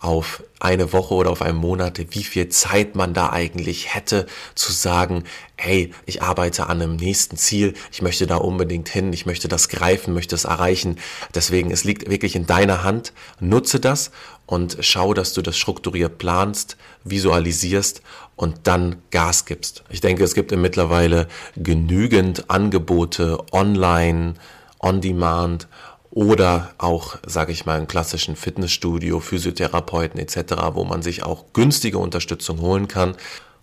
auf 0.00 0.42
eine 0.60 0.92
Woche 0.92 1.14
oder 1.14 1.30
auf 1.30 1.42
einen 1.42 1.58
Monat, 1.58 2.00
wie 2.10 2.24
viel 2.24 2.48
Zeit 2.48 2.94
man 2.94 3.14
da 3.14 3.30
eigentlich 3.30 3.94
hätte 3.94 4.26
zu 4.54 4.72
sagen, 4.72 5.24
hey, 5.56 5.92
ich 6.06 6.22
arbeite 6.22 6.66
an 6.66 6.82
einem 6.82 6.96
nächsten 6.96 7.36
Ziel, 7.36 7.74
ich 7.92 8.02
möchte 8.02 8.26
da 8.26 8.36
unbedingt 8.36 8.88
hin, 8.88 9.12
ich 9.12 9.26
möchte 9.26 9.48
das 9.48 9.68
greifen, 9.68 10.14
möchte 10.14 10.34
es 10.34 10.44
erreichen. 10.44 10.98
Deswegen, 11.34 11.70
es 11.70 11.84
liegt 11.84 12.08
wirklich 12.08 12.36
in 12.36 12.46
deiner 12.46 12.84
Hand. 12.84 13.12
Nutze 13.40 13.80
das 13.80 14.10
und 14.46 14.78
schau, 14.80 15.14
dass 15.14 15.32
du 15.32 15.42
das 15.42 15.56
strukturiert 15.56 16.18
planst, 16.18 16.76
visualisierst 17.04 18.02
und 18.36 18.60
dann 18.64 19.02
Gas 19.10 19.44
gibst. 19.44 19.84
Ich 19.90 20.00
denke, 20.00 20.24
es 20.24 20.34
gibt 20.34 20.52
mittlerweile 20.52 21.28
genügend 21.56 22.50
Angebote 22.50 23.38
online, 23.52 24.34
on 24.80 25.00
demand 25.00 25.68
oder 26.18 26.72
auch, 26.78 27.16
sage 27.24 27.52
ich 27.52 27.64
mal, 27.64 27.76
einen 27.76 27.86
klassischen 27.86 28.34
Fitnessstudio, 28.34 29.20
Physiotherapeuten 29.20 30.18
etc., 30.18 30.54
wo 30.72 30.82
man 30.82 31.00
sich 31.00 31.22
auch 31.22 31.44
günstige 31.52 31.98
Unterstützung 31.98 32.60
holen 32.60 32.88
kann. 32.88 33.14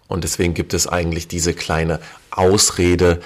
Und 0.07 0.23
deswegen 0.23 0.53
gibt 0.53 0.73
es 0.73 0.87
eigentlich 0.87 1.27
diese 1.27 1.53
kleine 1.53 1.99
Ausrede, 2.31 3.19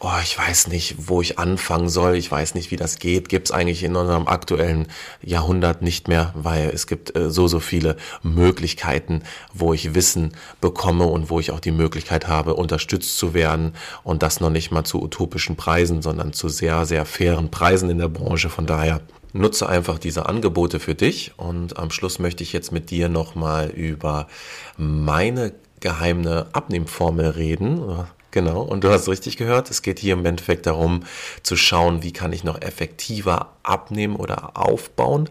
oh, 0.00 0.12
ich 0.22 0.38
weiß 0.38 0.68
nicht, 0.68 1.08
wo 1.08 1.20
ich 1.20 1.38
anfangen 1.38 1.88
soll, 1.88 2.16
ich 2.16 2.30
weiß 2.30 2.54
nicht, 2.54 2.70
wie 2.70 2.76
das 2.76 2.98
geht, 2.98 3.28
gibt 3.28 3.48
es 3.48 3.52
eigentlich 3.52 3.82
in 3.82 3.96
unserem 3.96 4.26
aktuellen 4.26 4.86
Jahrhundert 5.22 5.82
nicht 5.82 6.08
mehr, 6.08 6.32
weil 6.34 6.68
es 6.68 6.86
gibt 6.86 7.16
äh, 7.16 7.30
so, 7.30 7.48
so 7.48 7.60
viele 7.60 7.96
Möglichkeiten, 8.22 9.22
wo 9.52 9.72
ich 9.72 9.94
Wissen 9.94 10.32
bekomme 10.60 11.06
und 11.06 11.30
wo 11.30 11.40
ich 11.40 11.50
auch 11.50 11.60
die 11.60 11.70
Möglichkeit 11.70 12.28
habe, 12.28 12.54
unterstützt 12.54 13.16
zu 13.16 13.34
werden 13.34 13.74
und 14.02 14.22
das 14.22 14.40
noch 14.40 14.50
nicht 14.50 14.70
mal 14.70 14.84
zu 14.84 15.02
utopischen 15.02 15.56
Preisen, 15.56 16.02
sondern 16.02 16.32
zu 16.32 16.48
sehr, 16.48 16.84
sehr 16.84 17.06
fairen 17.06 17.50
Preisen 17.50 17.88
in 17.88 17.98
der 17.98 18.08
Branche. 18.08 18.50
Von 18.50 18.66
daher 18.66 19.00
nutze 19.32 19.68
einfach 19.68 19.98
diese 19.98 20.26
Angebote 20.26 20.80
für 20.80 20.94
dich 20.94 21.32
und 21.36 21.78
am 21.78 21.90
Schluss 21.90 22.18
möchte 22.18 22.42
ich 22.42 22.52
jetzt 22.52 22.72
mit 22.72 22.90
dir 22.90 23.08
nochmal 23.08 23.70
über 23.70 24.28
meine 24.76 25.52
geheime 25.80 26.46
Abnehmformel 26.52 27.30
reden 27.30 28.06
Genau, 28.34 28.62
und 28.62 28.82
du 28.82 28.90
hast 28.90 29.08
richtig 29.08 29.36
gehört, 29.36 29.70
es 29.70 29.80
geht 29.80 30.00
hier 30.00 30.14
im 30.14 30.26
Endeffekt 30.26 30.66
darum 30.66 31.04
zu 31.44 31.54
schauen, 31.54 32.02
wie 32.02 32.12
kann 32.12 32.32
ich 32.32 32.42
noch 32.42 32.60
effektiver 32.60 33.52
abnehmen 33.62 34.16
oder 34.16 34.56
aufbauen. 34.56 35.28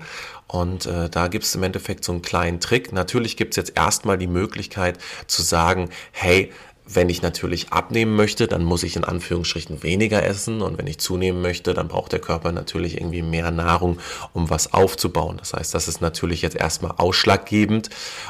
Und 0.47 0.85
äh, 0.85 1.09
da 1.09 1.27
gibt 1.27 1.43
es 1.43 1.53
im 1.53 1.63
Endeffekt 1.63 2.05
so 2.05 2.13
einen 2.13 2.21
kleinen 2.21 2.61
Trick. 2.61 2.93
Natürlich 2.93 3.35
gibt 3.35 3.51
es 3.51 3.57
jetzt 3.57 3.75
erstmal 3.75 4.17
die 4.17 4.27
Möglichkeit 4.27 4.99
zu 5.27 5.41
sagen, 5.41 5.89
hey, 6.13 6.53
wenn 6.85 7.09
ich 7.09 7.21
natürlich 7.21 7.71
abnehmen 7.71 8.15
möchte, 8.15 8.47
dann 8.47 8.63
muss 8.63 8.83
ich 8.83 8.95
in 8.95 9.05
Anführungsstrichen 9.05 9.83
weniger 9.83 10.23
essen 10.23 10.61
und 10.61 10.77
wenn 10.77 10.87
ich 10.87 10.97
zunehmen 10.97 11.41
möchte, 11.41 11.73
dann 11.73 11.87
braucht 11.87 12.11
der 12.11 12.19
Körper 12.19 12.51
natürlich 12.51 12.97
irgendwie 12.97 13.21
mehr 13.21 13.51
Nahrung, 13.51 13.99
um 14.33 14.49
was 14.49 14.73
aufzubauen. 14.73 15.37
Das 15.37 15.53
heißt, 15.53 15.73
das 15.73 15.87
ist 15.87 16.01
natürlich 16.01 16.41
jetzt 16.41 16.57
erstmal 16.57 16.91
ausschlaggebend 16.97 17.89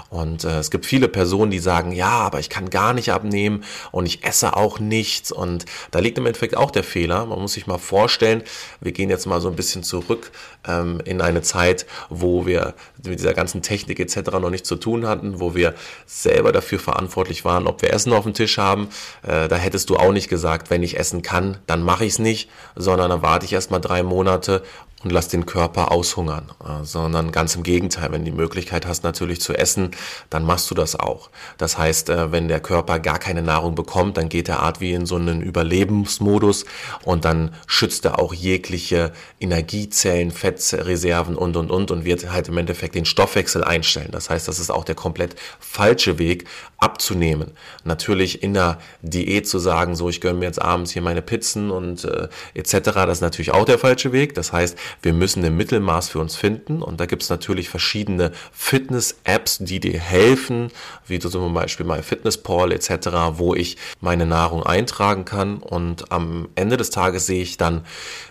und 0.10 0.44
äh, 0.44 0.60
es 0.60 0.70
gibt 0.70 0.86
viele 0.86 1.08
Personen, 1.08 1.50
die 1.50 1.60
sagen, 1.60 1.92
ja, 1.92 2.10
aber 2.10 2.40
ich 2.40 2.50
kann 2.50 2.70
gar 2.70 2.94
nicht 2.94 3.12
abnehmen 3.12 3.64
und 3.92 4.06
ich 4.06 4.24
esse 4.24 4.56
auch 4.56 4.80
nichts 4.80 5.32
und 5.32 5.66
da 5.90 6.00
liegt 6.00 6.18
im 6.20 6.26
Endeffekt 6.26 6.56
auch 6.56 6.70
der 6.70 6.84
Fehler. 6.84 7.26
Man 7.26 7.40
muss 7.40 7.54
sich 7.54 7.66
mal 7.66 7.80
vorstellen, 7.80 8.44
wir 8.82 8.92
gehen 8.92 9.10
jetzt 9.10 9.26
mal 9.26 9.42
so 9.42 9.50
ein 9.50 9.56
bisschen 9.56 9.84
zurück 9.84 10.32
ähm, 10.68 11.02
in 11.06 11.22
eine 11.22 11.42
Zeit, 11.42 11.88
wo 12.10 12.46
wir 12.46 12.76
mit 13.04 13.20
dieser 13.20 13.34
ganzen 13.34 13.64
Technik 13.64 14.00
etc. 14.00 14.32
noch 14.34 14.52
nichts 14.52 14.68
zu 14.68 14.76
tun 14.76 15.08
hatten, 15.08 15.40
wo 15.40 15.56
wir 15.56 15.74
selber 16.06 16.52
dafür 16.52 16.80
verantwortlich 16.80 17.46
waren, 17.46 17.68
ob 17.68 17.82
wir 17.82 17.92
Essen 17.92 18.14
auf 18.14 18.24
dem 18.24 18.34
Tisch 18.34 18.43
Tisch 18.44 18.58
haben. 18.58 18.90
Äh, 19.26 19.48
da 19.48 19.56
hättest 19.56 19.90
du 19.90 19.96
auch 19.96 20.12
nicht 20.12 20.28
gesagt, 20.28 20.70
wenn 20.70 20.84
ich 20.84 21.00
essen 21.00 21.22
kann, 21.22 21.58
dann 21.66 21.82
mache 21.82 22.04
ich 22.04 22.14
es 22.14 22.20
nicht, 22.20 22.50
sondern 22.76 23.10
dann 23.10 23.22
warte 23.22 23.46
ich 23.46 23.54
erst 23.54 23.72
mal 23.72 23.80
drei 23.80 24.04
Monate 24.04 24.64
und 25.04 25.12
lass 25.12 25.28
den 25.28 25.46
Körper 25.46 25.92
aushungern, 25.92 26.52
äh, 26.64 26.84
sondern 26.84 27.32
ganz 27.32 27.56
im 27.56 27.64
Gegenteil, 27.64 28.12
wenn 28.12 28.24
du 28.24 28.32
die 28.32 28.38
Möglichkeit 28.38 28.88
hast 28.88 29.04
natürlich 29.04 29.42
zu 29.42 29.54
essen, 29.54 29.92
dann 30.30 30.46
machst 30.46 30.70
du 30.72 30.76
das 30.76 30.96
auch. 30.96 31.30
Das 31.58 31.78
heißt, 31.78 32.10
äh, 32.10 32.32
wenn 32.32 32.48
der 32.48 32.60
Körper 32.60 33.00
gar 33.00 33.20
keine 33.20 33.42
Nahrung 33.42 33.76
bekommt, 33.76 34.18
dann 34.18 34.30
geht 34.30 34.50
er 34.50 34.62
Art 34.62 34.80
wie 34.80 34.94
in 34.94 35.06
so 35.06 35.16
einen 35.16 35.42
Überlebensmodus 35.42 36.66
und 37.04 37.26
dann 37.26 37.54
schützt 37.68 38.06
er 38.06 38.20
auch 38.20 38.34
jegliche 38.34 39.12
Energiezellen, 39.40 40.32
Fettreserven 40.32 41.36
und 41.36 41.58
und 41.58 41.72
und 41.72 41.92
und 41.92 42.06
wird 42.06 42.32
halt 42.32 42.48
im 42.48 42.58
Endeffekt 42.58 42.96
den 42.96 43.06
Stoffwechsel 43.06 43.64
einstellen. 43.64 44.10
Das 44.12 44.30
heißt, 44.30 44.48
das 44.48 44.60
ist 44.60 44.72
auch 44.72 44.86
der 44.86 44.96
komplett 44.96 45.36
falsche 45.60 46.18
Weg 46.18 46.46
abzunehmen. 46.78 47.52
Natürlich 47.84 48.44
in 48.44 48.54
der 48.54 48.78
Diät 49.02 49.48
zu 49.48 49.58
sagen, 49.58 49.96
so 49.96 50.10
ich 50.10 50.22
gönne 50.22 50.40
mir 50.40 50.46
jetzt 50.46 50.62
abends 50.62 50.92
hier 50.92 51.02
meine 51.02 51.22
Pizzen 51.22 51.72
und 51.72 52.04
äh, 52.04 52.28
etc. 52.54 52.92
Das 52.94 53.18
ist 53.18 53.22
natürlich 53.22 53.52
auch 53.52 53.66
der 53.66 53.80
falsche 53.80 54.12
Weg. 54.12 54.36
Das 54.36 54.52
heißt, 54.52 54.78
wir 55.02 55.14
müssen 55.14 55.44
ein 55.44 55.56
Mittelmaß 55.56 56.10
für 56.10 56.20
uns 56.20 56.36
finden 56.36 56.82
und 56.82 57.00
da 57.00 57.06
gibt 57.06 57.24
es 57.24 57.30
natürlich 57.30 57.70
verschiedene 57.70 58.32
Fitness-Apps, 58.52 59.60
die 59.60 59.80
dir 59.80 60.00
helfen, 60.00 60.72
wie 61.08 61.20
zum 61.20 61.54
Beispiel 61.54 61.86
My 61.86 62.02
Fitnesspal 62.02 62.72
etc., 62.72 63.10
wo 63.34 63.56
ich 63.56 63.78
meine 64.02 64.26
Nahrung 64.26 64.64
eintragen 64.64 65.26
kann 65.26 65.58
und 65.58 66.12
am 66.12 66.50
Ende 66.56 66.78
des 66.78 66.90
Tages 66.90 67.26
sehe 67.26 67.42
ich 67.42 67.58
dann, 67.58 67.86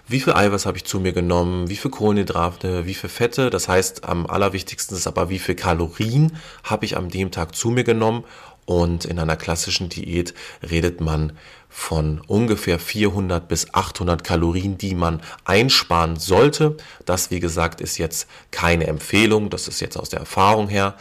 wie 0.08 0.20
viel 0.20 0.32
Eiweiß 0.32 0.66
habe 0.66 0.76
ich 0.76 0.84
zu 0.84 1.00
mir 1.00 1.12
genommen, 1.12 1.68
wie 1.68 1.76
viel 1.76 1.90
Kohlenhydrate, 1.90 2.86
wie 2.86 2.94
viel 2.94 3.08
Fette. 3.08 3.50
Das 3.50 3.68
heißt, 3.68 4.04
am 4.04 4.26
allerwichtigsten 4.26 4.96
ist 4.96 5.06
aber, 5.06 5.30
wie 5.30 5.38
viel 5.38 5.54
Kalorien 5.54 6.36
habe 6.64 6.84
ich 6.84 6.96
an 6.96 7.08
dem 7.08 7.30
Tag 7.30 7.54
zu 7.54 7.70
mir 7.70 7.84
genommen 7.84 8.24
und 8.64 9.04
in 9.04 9.18
einer 9.18 9.36
klassischen 9.36 9.88
Diät 9.88 10.34
redet 10.62 11.00
man 11.00 11.32
von 11.68 12.20
ungefähr 12.26 12.78
400 12.78 13.48
bis 13.48 13.72
800 13.74 14.22
Kalorien, 14.22 14.78
die 14.78 14.94
man 14.94 15.22
einsparen 15.44 16.16
sollte. 16.16 16.76
Das, 17.06 17.30
wie 17.30 17.40
gesagt, 17.40 17.80
ist 17.80 17.98
jetzt 17.98 18.28
keine 18.50 18.86
Empfehlung, 18.86 19.50
das 19.50 19.68
ist 19.68 19.80
jetzt 19.80 19.96
aus 19.96 20.10
der 20.10 20.20
Erfahrung 20.20 20.68
her. 20.68 20.96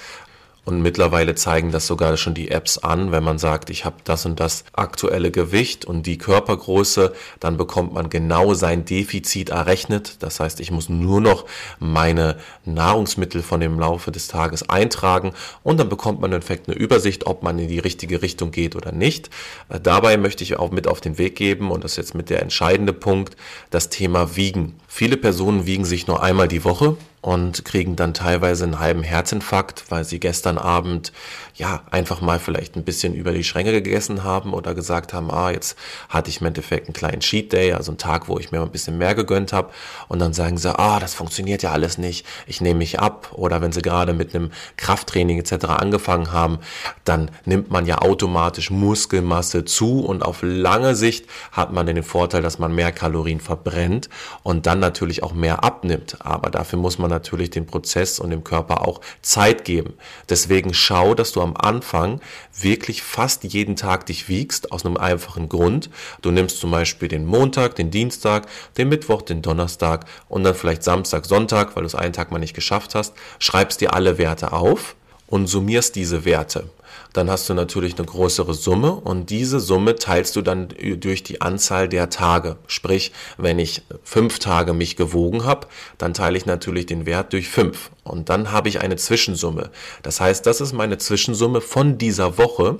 Und 0.63 0.81
mittlerweile 0.83 1.33
zeigen 1.33 1.71
das 1.71 1.87
sogar 1.87 2.17
schon 2.17 2.35
die 2.35 2.51
Apps 2.51 2.77
an, 2.77 3.11
wenn 3.11 3.23
man 3.23 3.39
sagt, 3.39 3.71
ich 3.71 3.83
habe 3.83 3.95
das 4.03 4.27
und 4.27 4.39
das 4.39 4.63
aktuelle 4.73 5.31
Gewicht 5.31 5.85
und 5.85 6.05
die 6.05 6.19
Körpergröße, 6.19 7.13
dann 7.39 7.57
bekommt 7.57 7.93
man 7.93 8.11
genau 8.11 8.53
sein 8.53 8.85
Defizit 8.85 9.49
errechnet. 9.49 10.17
Das 10.19 10.39
heißt, 10.39 10.59
ich 10.59 10.69
muss 10.69 10.87
nur 10.87 11.19
noch 11.19 11.45
meine 11.79 12.37
Nahrungsmittel 12.63 13.41
von 13.41 13.59
dem 13.59 13.79
Laufe 13.79 14.11
des 14.11 14.27
Tages 14.27 14.69
eintragen 14.69 15.33
und 15.63 15.79
dann 15.79 15.89
bekommt 15.89 16.21
man 16.21 16.31
in 16.31 16.37
Effekt 16.37 16.69
eine 16.69 16.77
Übersicht, 16.77 17.25
ob 17.25 17.41
man 17.41 17.57
in 17.57 17.67
die 17.67 17.79
richtige 17.79 18.21
Richtung 18.21 18.51
geht 18.51 18.75
oder 18.75 18.91
nicht. 18.91 19.31
Äh, 19.69 19.79
dabei 19.79 20.17
möchte 20.17 20.43
ich 20.43 20.59
auch 20.59 20.69
mit 20.69 20.87
auf 20.87 21.01
den 21.01 21.17
Weg 21.17 21.35
geben 21.35 21.71
und 21.71 21.83
das 21.83 21.93
ist 21.93 21.97
jetzt 21.97 22.15
mit 22.15 22.29
der 22.29 22.41
entscheidende 22.41 22.93
Punkt, 22.93 23.35
das 23.71 23.89
Thema 23.89 24.35
Wiegen. 24.35 24.75
Viele 24.93 25.15
Personen 25.15 25.65
wiegen 25.65 25.85
sich 25.85 26.07
nur 26.07 26.21
einmal 26.21 26.49
die 26.49 26.65
Woche 26.65 26.97
und 27.21 27.63
kriegen 27.65 27.95
dann 27.95 28.13
teilweise 28.13 28.63
einen 28.63 28.79
halben 28.79 29.03
Herzinfarkt, 29.03 29.85
weil 29.89 30.03
sie 30.03 30.19
gestern 30.19 30.57
Abend 30.57 31.13
ja 31.55 31.83
einfach 31.91 32.21
mal 32.21 32.39
vielleicht 32.39 32.75
ein 32.75 32.83
bisschen 32.83 33.13
über 33.13 33.31
die 33.31 33.43
Schränke 33.43 33.71
gegessen 33.71 34.23
haben 34.23 34.53
oder 34.53 34.73
gesagt 34.73 35.13
haben, 35.13 35.29
ah, 35.29 35.51
jetzt 35.51 35.77
hatte 36.09 36.29
ich 36.29 36.41
im 36.41 36.47
Endeffekt 36.47 36.87
einen 36.87 36.93
kleinen 36.93 37.19
Cheat 37.19 37.53
Day, 37.53 37.73
also 37.73 37.91
einen 37.91 37.99
Tag, 37.99 38.27
wo 38.27 38.39
ich 38.39 38.51
mir 38.51 38.61
ein 38.61 38.71
bisschen 38.71 38.97
mehr 38.97 39.13
gegönnt 39.13 39.53
habe 39.53 39.71
und 40.07 40.19
dann 40.19 40.33
sagen 40.33 40.57
sie, 40.57 40.77
ah, 40.77 40.99
das 40.99 41.13
funktioniert 41.13 41.61
ja 41.61 41.71
alles 41.71 41.99
nicht, 41.99 42.25
ich 42.47 42.59
nehme 42.59 42.79
mich 42.79 42.99
ab. 42.99 43.29
Oder 43.33 43.61
wenn 43.61 43.71
sie 43.71 43.83
gerade 43.83 44.13
mit 44.13 44.33
einem 44.33 44.49
Krafttraining 44.77 45.37
etc. 45.37 45.65
angefangen 45.65 46.31
haben, 46.31 46.57
dann 47.05 47.29
nimmt 47.45 47.69
man 47.69 47.85
ja 47.85 47.99
automatisch 47.99 48.71
Muskelmasse 48.71 49.63
zu. 49.63 49.99
Und 49.99 50.23
auf 50.23 50.39
lange 50.41 50.95
Sicht 50.95 51.27
hat 51.51 51.71
man 51.71 51.85
den 51.85 52.01
Vorteil, 52.03 52.41
dass 52.41 52.57
man 52.57 52.73
mehr 52.73 52.91
Kalorien 52.91 53.39
verbrennt. 53.39 54.09
Und 54.43 54.65
dann 54.65 54.80
natürlich 54.81 55.23
auch 55.23 55.33
mehr 55.33 55.63
abnimmt, 55.63 56.17
aber 56.19 56.49
dafür 56.49 56.77
muss 56.77 56.97
man 56.97 57.09
natürlich 57.09 57.49
den 57.49 57.65
Prozess 57.65 58.19
und 58.19 58.31
dem 58.31 58.43
Körper 58.43 58.85
auch 58.85 58.99
Zeit 59.21 59.63
geben. 59.63 59.93
Deswegen 60.29 60.73
schau, 60.73 61.13
dass 61.13 61.31
du 61.31 61.41
am 61.41 61.55
Anfang 61.55 62.19
wirklich 62.59 63.01
fast 63.01 63.45
jeden 63.45 63.77
Tag 63.77 64.05
dich 64.07 64.27
wiegst, 64.27 64.71
aus 64.71 64.85
einem 64.85 64.97
einfachen 64.97 65.47
Grund. 65.47 65.89
Du 66.21 66.31
nimmst 66.31 66.59
zum 66.59 66.71
Beispiel 66.71 67.07
den 67.07 67.25
Montag, 67.25 67.75
den 67.75 67.91
Dienstag, 67.91 68.47
den 68.77 68.89
Mittwoch, 68.89 69.21
den 69.21 69.41
Donnerstag 69.41 70.05
und 70.27 70.43
dann 70.43 70.55
vielleicht 70.55 70.83
Samstag, 70.83 71.25
Sonntag, 71.25 71.75
weil 71.75 71.83
du 71.83 71.87
es 71.87 71.95
einen 71.95 72.13
Tag 72.13 72.31
mal 72.31 72.39
nicht 72.39 72.53
geschafft 72.53 72.95
hast, 72.95 73.13
schreibst 73.39 73.79
dir 73.79 73.93
alle 73.93 74.17
Werte 74.17 74.51
auf 74.51 74.95
und 75.27 75.47
summierst 75.47 75.95
diese 75.95 76.25
Werte 76.25 76.69
dann 77.13 77.29
hast 77.29 77.49
du 77.49 77.53
natürlich 77.53 77.97
eine 77.97 78.05
größere 78.05 78.53
Summe 78.53 78.93
und 78.93 79.29
diese 79.29 79.59
Summe 79.59 79.95
teilst 79.95 80.35
du 80.35 80.41
dann 80.41 80.69
durch 80.97 81.23
die 81.23 81.41
Anzahl 81.41 81.89
der 81.89 82.09
Tage. 82.09 82.57
Sprich, 82.67 83.11
wenn 83.37 83.59
ich 83.59 83.83
fünf 84.03 84.39
Tage 84.39 84.73
mich 84.73 84.95
gewogen 84.95 85.43
habe, 85.43 85.67
dann 85.97 86.13
teile 86.13 86.37
ich 86.37 86.45
natürlich 86.45 86.85
den 86.85 87.05
Wert 87.05 87.33
durch 87.33 87.49
fünf 87.49 87.91
und 88.03 88.29
dann 88.29 88.51
habe 88.51 88.69
ich 88.69 88.81
eine 88.81 88.95
Zwischensumme. 88.95 89.71
Das 90.03 90.21
heißt, 90.21 90.45
das 90.45 90.61
ist 90.61 90.73
meine 90.73 90.97
Zwischensumme 90.97 91.61
von 91.61 91.97
dieser 91.97 92.37
Woche. 92.37 92.79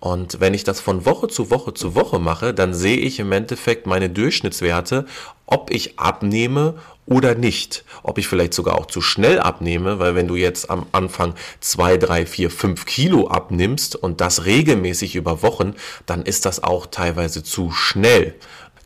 Und 0.00 0.40
wenn 0.40 0.54
ich 0.54 0.64
das 0.64 0.80
von 0.80 1.04
Woche 1.04 1.28
zu 1.28 1.50
Woche 1.50 1.74
zu 1.74 1.94
Woche 1.94 2.18
mache, 2.18 2.54
dann 2.54 2.72
sehe 2.72 2.98
ich 2.98 3.18
im 3.18 3.32
Endeffekt 3.32 3.86
meine 3.86 4.08
Durchschnittswerte, 4.08 5.06
ob 5.46 5.70
ich 5.72 5.98
abnehme 5.98 6.74
oder 7.08 7.34
nicht. 7.34 7.84
Ob 8.02 8.18
ich 8.18 8.28
vielleicht 8.28 8.54
sogar 8.54 8.78
auch 8.78 8.86
zu 8.86 9.00
schnell 9.00 9.40
abnehme, 9.40 9.98
weil 9.98 10.14
wenn 10.14 10.28
du 10.28 10.36
jetzt 10.36 10.70
am 10.70 10.86
Anfang 10.92 11.34
zwei, 11.60 11.96
drei, 11.96 12.26
vier, 12.26 12.50
fünf 12.50 12.84
Kilo 12.84 13.28
abnimmst 13.28 13.96
und 13.96 14.20
das 14.20 14.44
regelmäßig 14.44 15.16
über 15.16 15.42
Wochen, 15.42 15.74
dann 16.06 16.22
ist 16.22 16.44
das 16.44 16.62
auch 16.62 16.86
teilweise 16.86 17.42
zu 17.42 17.72
schnell. 17.72 18.34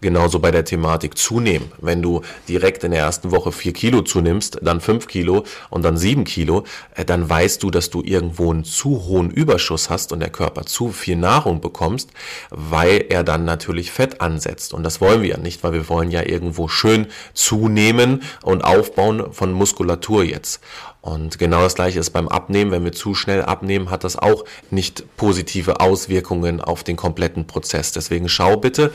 Genauso 0.02 0.40
bei 0.40 0.50
der 0.50 0.64
Thematik 0.64 1.16
zunehmen. 1.16 1.70
Wenn 1.80 2.02
du 2.02 2.22
direkt 2.48 2.82
in 2.82 2.90
der 2.90 3.02
ersten 3.02 3.30
Woche 3.30 3.52
vier 3.52 3.72
Kilo 3.72 4.02
zunimmst, 4.02 4.58
dann 4.60 4.80
fünf 4.80 5.06
Kilo 5.06 5.44
und 5.70 5.84
dann 5.84 5.96
sieben 5.96 6.24
Kilo, 6.24 6.64
äh, 6.96 7.04
dann 7.04 7.30
weißt 7.30 7.62
du, 7.62 7.70
dass 7.70 7.88
du 7.88 8.02
irgendwo 8.02 8.50
einen 8.50 8.64
zu 8.64 9.04
hohen 9.04 9.30
Überschuss 9.30 9.90
hast 9.90 10.12
und 10.12 10.18
der 10.18 10.30
Körper 10.30 10.66
zu 10.66 10.90
viel 10.90 11.14
Nahrung 11.14 11.60
bekommst, 11.60 12.10
weil 12.50 13.04
er 13.10 13.22
dann 13.22 13.44
natürlich 13.44 13.92
Fett 13.92 14.20
ansetzt. 14.20 14.74
Und 14.74 14.82
das 14.82 15.00
wollen 15.00 15.22
wir 15.22 15.28
ja 15.28 15.36
nicht, 15.36 15.62
weil 15.62 15.72
wir 15.72 15.88
wollen 15.88 16.10
ja 16.10 16.26
irgendwo 16.26 16.66
schön 16.66 17.06
zunehmen 17.32 18.24
und 18.42 18.62
aufbauen 18.64 19.32
von 19.32 19.52
Muskulatur 19.52 20.24
jetzt. 20.24 20.60
Und 21.02 21.40
genau 21.40 21.62
das 21.62 21.74
gleiche 21.74 21.98
ist 21.98 22.10
beim 22.10 22.28
Abnehmen. 22.28 22.70
Wenn 22.70 22.84
wir 22.84 22.92
zu 22.92 23.14
schnell 23.14 23.42
abnehmen, 23.42 23.90
hat 23.90 24.04
das 24.04 24.16
auch 24.16 24.44
nicht 24.70 25.04
positive 25.16 25.80
Auswirkungen 25.80 26.60
auf 26.60 26.84
den 26.84 26.96
kompletten 26.96 27.46
Prozess. 27.48 27.90
Deswegen 27.90 28.28
schau 28.28 28.56
bitte, 28.56 28.92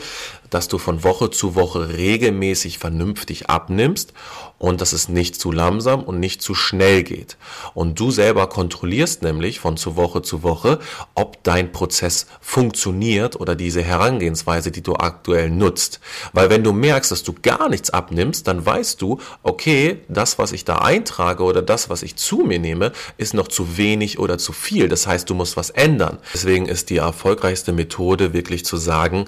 dass 0.50 0.68
du 0.68 0.78
von 0.78 1.04
Woche 1.04 1.30
zu 1.30 1.54
Woche 1.54 1.90
regelmäßig 1.96 2.78
vernünftig 2.78 3.48
abnimmst 3.50 4.12
und 4.58 4.80
dass 4.80 4.92
es 4.92 5.08
nicht 5.08 5.36
zu 5.40 5.52
langsam 5.52 6.02
und 6.02 6.18
nicht 6.18 6.42
zu 6.42 6.54
schnell 6.54 7.02
geht. 7.02 7.36
Und 7.74 8.00
du 8.00 8.10
selber 8.10 8.48
kontrollierst 8.48 9.22
nämlich 9.22 9.60
von 9.60 9.76
zu 9.76 9.96
Woche 9.96 10.22
zu 10.22 10.42
Woche, 10.42 10.78
ob 11.14 11.42
dein 11.44 11.72
Prozess 11.72 12.26
funktioniert 12.40 13.38
oder 13.40 13.54
diese 13.54 13.82
Herangehensweise, 13.82 14.70
die 14.70 14.82
du 14.82 14.94
aktuell 14.94 15.50
nutzt. 15.50 16.00
Weil 16.32 16.50
wenn 16.50 16.64
du 16.64 16.72
merkst, 16.72 17.10
dass 17.10 17.22
du 17.22 17.34
gar 17.40 17.68
nichts 17.68 17.90
abnimmst, 17.90 18.48
dann 18.48 18.64
weißt 18.64 19.00
du, 19.00 19.20
okay, 19.42 20.00
das, 20.08 20.38
was 20.38 20.52
ich 20.52 20.64
da 20.64 20.78
eintrage 20.78 21.44
oder 21.44 21.62
das, 21.62 21.88
was 21.88 21.97
ich 22.02 22.16
zu 22.16 22.38
mir 22.38 22.58
nehme, 22.58 22.92
ist 23.16 23.34
noch 23.34 23.48
zu 23.48 23.76
wenig 23.76 24.18
oder 24.18 24.38
zu 24.38 24.52
viel. 24.52 24.88
Das 24.88 25.06
heißt, 25.06 25.28
du 25.28 25.34
musst 25.34 25.56
was 25.56 25.70
ändern. 25.70 26.18
Deswegen 26.34 26.66
ist 26.66 26.90
die 26.90 26.98
erfolgreichste 26.98 27.72
Methode 27.72 28.32
wirklich 28.32 28.64
zu 28.64 28.76
sagen, 28.76 29.26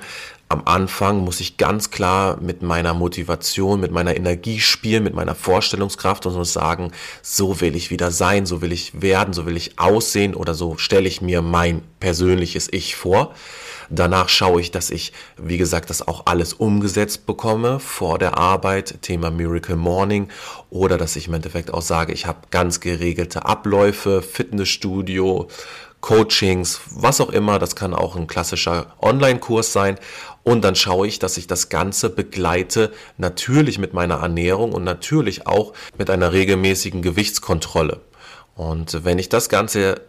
am 0.50 0.62
Anfang 0.64 1.18
muss 1.18 1.38
ich 1.38 1.58
ganz 1.58 1.92
klar 1.92 2.38
mit 2.40 2.60
meiner 2.60 2.92
Motivation, 2.92 3.78
mit 3.78 3.92
meiner 3.92 4.16
Energie 4.16 4.58
spielen, 4.58 5.04
mit 5.04 5.14
meiner 5.14 5.36
Vorstellungskraft 5.36 6.26
und 6.26 6.34
muss 6.34 6.52
sagen, 6.52 6.90
so 7.22 7.60
will 7.60 7.76
ich 7.76 7.92
wieder 7.92 8.10
sein, 8.10 8.46
so 8.46 8.60
will 8.60 8.72
ich 8.72 9.00
werden, 9.00 9.32
so 9.32 9.46
will 9.46 9.56
ich 9.56 9.78
aussehen 9.78 10.34
oder 10.34 10.54
so 10.54 10.76
stelle 10.76 11.06
ich 11.06 11.22
mir 11.22 11.40
mein 11.40 11.82
persönliches 12.00 12.68
Ich 12.72 12.96
vor. 12.96 13.32
Danach 13.90 14.28
schaue 14.28 14.60
ich, 14.60 14.70
dass 14.70 14.90
ich, 14.90 15.12
wie 15.36 15.58
gesagt, 15.58 15.90
das 15.90 16.06
auch 16.06 16.26
alles 16.26 16.52
umgesetzt 16.52 17.26
bekomme 17.26 17.80
vor 17.80 18.18
der 18.18 18.38
Arbeit, 18.38 19.02
Thema 19.02 19.32
Miracle 19.32 19.74
Morning, 19.74 20.28
oder 20.70 20.96
dass 20.96 21.16
ich 21.16 21.26
im 21.26 21.34
Endeffekt 21.34 21.74
auch 21.74 21.82
sage, 21.82 22.12
ich 22.12 22.26
habe 22.26 22.38
ganz 22.52 22.78
geregelte 22.78 23.44
Abläufe, 23.44 24.22
Fitnessstudio, 24.22 25.48
Coachings, 26.00 26.80
was 26.90 27.20
auch 27.20 27.30
immer, 27.30 27.58
das 27.58 27.76
kann 27.76 27.92
auch 27.92 28.16
ein 28.16 28.26
klassischer 28.26 28.94
Online-Kurs 29.02 29.72
sein. 29.72 29.98
Und 30.44 30.62
dann 30.62 30.76
schaue 30.76 31.06
ich, 31.06 31.18
dass 31.18 31.36
ich 31.36 31.46
das 31.46 31.68
Ganze 31.68 32.10
begleite, 32.10 32.92
natürlich 33.18 33.78
mit 33.78 33.92
meiner 33.92 34.20
Ernährung 34.20 34.72
und 34.72 34.84
natürlich 34.84 35.46
auch 35.46 35.74
mit 35.98 36.08
einer 36.08 36.32
regelmäßigen 36.32 37.02
Gewichtskontrolle. 37.02 38.00
Und 38.54 39.04
wenn 39.04 39.18
ich 39.18 39.28
das 39.28 39.48
Ganze 39.48 40.00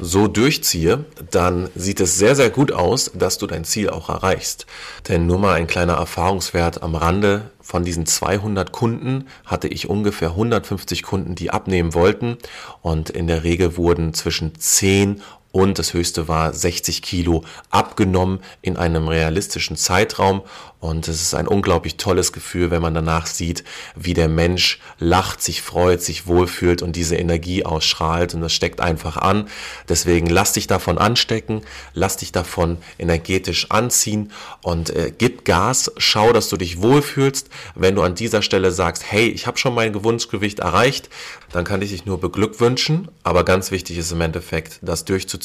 so 0.00 0.28
durchziehe, 0.28 1.04
dann 1.30 1.68
sieht 1.74 2.00
es 2.00 2.16
sehr, 2.18 2.34
sehr 2.34 2.50
gut 2.50 2.72
aus, 2.72 3.10
dass 3.14 3.38
du 3.38 3.46
dein 3.46 3.64
Ziel 3.64 3.90
auch 3.90 4.08
erreichst. 4.08 4.66
Denn 5.08 5.26
nur 5.26 5.38
mal 5.38 5.54
ein 5.54 5.66
kleiner 5.66 5.94
Erfahrungswert 5.94 6.82
am 6.82 6.94
Rande. 6.94 7.50
Von 7.60 7.84
diesen 7.84 8.06
200 8.06 8.72
Kunden 8.72 9.28
hatte 9.44 9.68
ich 9.68 9.88
ungefähr 9.88 10.30
150 10.30 11.02
Kunden, 11.02 11.34
die 11.34 11.50
abnehmen 11.50 11.94
wollten. 11.94 12.38
Und 12.82 13.10
in 13.10 13.26
der 13.26 13.44
Regel 13.44 13.76
wurden 13.76 14.14
zwischen 14.14 14.58
10 14.58 15.22
und 15.52 15.78
das 15.78 15.94
höchste 15.94 16.28
war 16.28 16.52
60 16.52 17.02
Kilo 17.02 17.44
abgenommen 17.70 18.40
in 18.62 18.76
einem 18.76 19.08
realistischen 19.08 19.76
Zeitraum 19.76 20.42
und 20.78 21.08
es 21.08 21.20
ist 21.20 21.34
ein 21.34 21.46
unglaublich 21.46 21.96
tolles 21.98 22.32
Gefühl, 22.32 22.70
wenn 22.70 22.80
man 22.80 22.94
danach 22.94 23.26
sieht, 23.26 23.64
wie 23.96 24.14
der 24.14 24.28
Mensch 24.28 24.80
lacht, 24.98 25.42
sich 25.42 25.60
freut, 25.60 26.00
sich 26.00 26.26
wohlfühlt 26.26 26.80
und 26.80 26.96
diese 26.96 27.16
Energie 27.16 27.66
ausstrahlt 27.66 28.32
und 28.32 28.40
das 28.40 28.54
steckt 28.54 28.80
einfach 28.80 29.18
an. 29.18 29.48
Deswegen 29.90 30.26
lass 30.26 30.54
dich 30.54 30.68
davon 30.68 30.96
anstecken, 30.96 31.60
lass 31.92 32.16
dich 32.16 32.32
davon 32.32 32.78
energetisch 32.98 33.70
anziehen 33.70 34.32
und 34.62 34.88
äh, 34.88 35.12
gib 35.16 35.44
Gas, 35.44 35.92
schau, 35.98 36.32
dass 36.32 36.48
du 36.48 36.56
dich 36.56 36.80
wohlfühlst. 36.80 37.50
Wenn 37.74 37.96
du 37.96 38.02
an 38.02 38.14
dieser 38.14 38.40
Stelle 38.40 38.70
sagst, 38.70 39.04
hey, 39.06 39.28
ich 39.28 39.46
habe 39.46 39.58
schon 39.58 39.74
mein 39.74 39.92
Gewunschgewicht 39.92 40.60
erreicht, 40.60 41.10
dann 41.52 41.64
kann 41.64 41.82
ich 41.82 41.90
dich 41.90 42.06
nur 42.06 42.20
beglückwünschen, 42.20 43.08
aber 43.22 43.44
ganz 43.44 43.70
wichtig 43.70 43.98
ist 43.98 44.12
im 44.12 44.20
Endeffekt, 44.22 44.78
das 44.80 45.04
durchzuziehen 45.04 45.39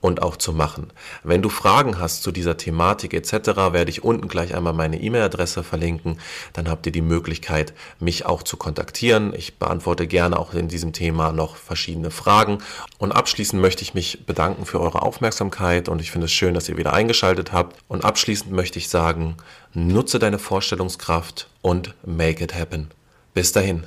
und 0.00 0.22
auch 0.22 0.36
zu 0.36 0.52
machen. 0.52 0.92
Wenn 1.24 1.40
du 1.40 1.48
Fragen 1.48 1.98
hast 1.98 2.22
zu 2.22 2.30
dieser 2.30 2.56
Thematik 2.56 3.14
etc., 3.14 3.72
werde 3.72 3.90
ich 3.90 4.04
unten 4.04 4.28
gleich 4.28 4.54
einmal 4.54 4.66
einmal 4.66 4.72
meine 4.72 5.00
E-Mail-Adresse 5.00 5.62
verlinken. 5.62 6.18
Dann 6.52 6.68
habt 6.68 6.86
ihr 6.86 6.92
die 6.92 7.02
Möglichkeit, 7.02 7.72
mich 8.00 8.26
auch 8.26 8.42
zu 8.42 8.56
kontaktieren. 8.56 9.32
Ich 9.34 9.58
beantworte 9.58 10.06
gerne 10.06 10.38
auch 10.38 10.54
in 10.54 10.68
diesem 10.68 10.92
Thema 10.92 11.32
noch 11.32 11.56
verschiedene 11.56 12.10
Fragen. 12.10 12.58
Und 12.98 13.12
abschließend 13.12 13.60
möchte 13.60 13.82
ich 13.82 13.94
mich 13.94 14.26
bedanken 14.26 14.66
für 14.66 14.80
eure 14.80 15.02
Aufmerksamkeit 15.02 15.88
und 15.88 16.00
ich 16.00 16.10
finde 16.10 16.26
es 16.26 16.32
schön, 16.32 16.54
dass 16.54 16.68
ihr 16.68 16.76
wieder 16.76 16.92
eingeschaltet 16.92 17.52
habt. 17.52 17.76
Und 17.88 18.04
abschließend 18.04 18.52
möchte 18.52 18.78
ich 18.78 18.88
sagen, 18.88 19.36
nutze 19.72 20.18
deine 20.18 20.38
Vorstellungskraft 20.38 21.48
und 21.62 21.94
make 22.04 22.42
it 22.42 22.54
happen. 22.54 22.90
Bis 23.34 23.52
dahin. 23.52 23.86